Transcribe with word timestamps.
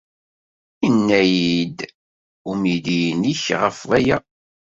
Yenna-iyi-d 0.83 1.79
umidi-nnek 2.49 3.41
ɣef 3.63 3.77
waya. 3.87 4.17